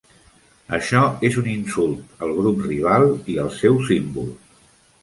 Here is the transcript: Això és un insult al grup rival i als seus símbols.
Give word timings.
Això 0.77 1.01
és 1.29 1.37
un 1.41 1.49
insult 1.51 2.25
al 2.29 2.35
grup 2.41 2.67
rival 2.73 3.07
i 3.35 3.39
als 3.45 3.65
seus 3.67 3.89
símbols. 3.93 4.61